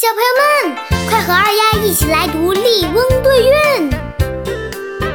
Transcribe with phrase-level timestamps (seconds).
[0.00, 3.90] 小朋友们，快和二丫一起来读《笠翁对韵》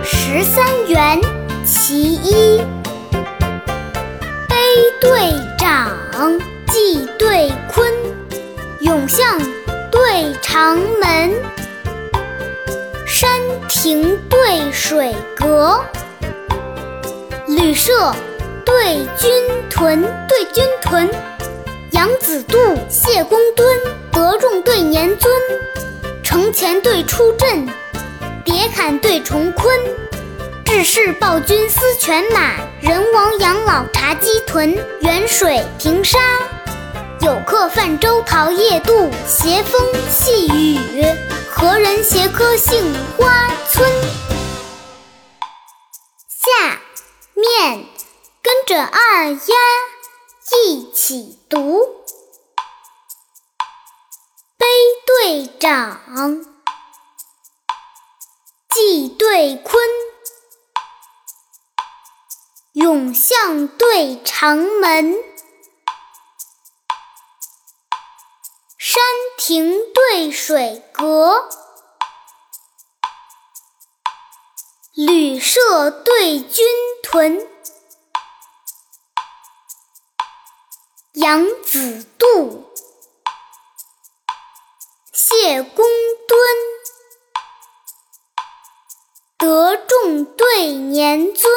[0.04, 1.22] 十三元
[1.64, 2.62] 其一：
[4.50, 4.58] 杯
[5.00, 7.94] 对长，季对坤，
[8.82, 9.40] 永巷
[9.90, 11.32] 对长门，
[13.08, 13.40] 山
[13.70, 15.82] 亭对水阁，
[17.48, 18.14] 旅舍
[18.66, 19.32] 对军
[19.70, 21.10] 屯，对军屯。
[22.04, 22.58] 杨子度，
[22.90, 23.66] 谢公敦，
[24.12, 25.34] 德重对年尊，
[26.22, 27.66] 城前对出镇，
[28.44, 29.74] 叠坎对重坤，
[30.66, 36.20] 志士报君思犬马，人亡养老茶鸡豚，远水平沙，
[37.22, 41.06] 有客泛舟桃叶渡，斜风细雨，
[41.50, 42.84] 何人携客杏
[43.16, 43.90] 花村？
[46.28, 46.82] 下
[47.34, 47.86] 面
[48.42, 49.56] 跟着二丫。
[50.68, 51.83] 一起读，
[55.64, 56.44] 长，
[58.76, 59.82] 季对坤，
[62.74, 65.16] 永巷对长门，
[68.78, 69.02] 山
[69.38, 71.48] 亭对水阁，
[74.94, 76.66] 旅舍对军
[77.02, 77.48] 屯。
[81.14, 82.70] 杨子度，
[85.46, 85.86] 谢公
[86.26, 86.40] 敦，
[89.38, 91.54] 德重对年尊，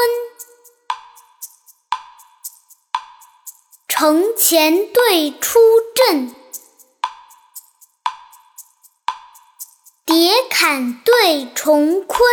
[3.86, 5.60] 城前对出
[5.94, 6.34] 阵，
[10.04, 12.28] 叠坎对重坤。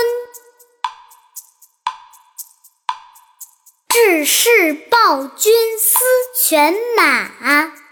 [3.90, 6.00] 志士报君思
[6.36, 7.83] 犬马，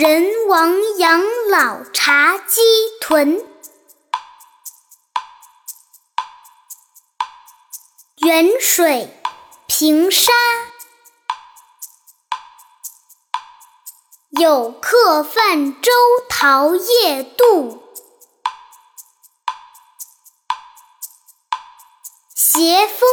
[0.00, 2.60] 人亡养老茶鸡
[3.00, 3.44] 豚。
[8.18, 9.20] 远水
[9.66, 10.32] 平沙，
[14.40, 15.90] 有客泛舟
[16.28, 17.82] 桃叶渡。
[22.36, 23.08] 斜风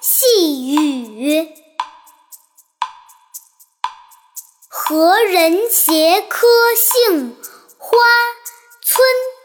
[0.00, 1.65] 细雨，
[4.98, 7.36] 何人携客杏
[7.76, 7.98] 花
[8.80, 9.35] 村？